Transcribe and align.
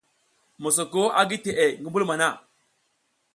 Mosoko 0.61 1.01
a 1.19 1.21
gi 1.29 1.37
teʼe 1.45 1.65
ngi 1.79 1.87
mbulum 1.89 2.11
hana. 2.13 2.27